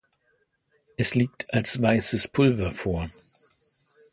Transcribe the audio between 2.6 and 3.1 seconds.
vor.